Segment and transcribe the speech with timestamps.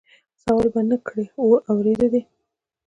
[0.41, 1.25] سوال به نه کړې
[1.69, 2.21] اورېده دي